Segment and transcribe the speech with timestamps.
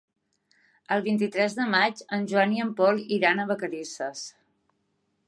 [0.95, 4.25] El vint-i-tres de maig en Joan i en Pol iran a Vacarisses.